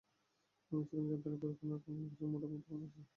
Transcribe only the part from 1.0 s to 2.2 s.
যন্ত্রনায় পরিপূর্ণ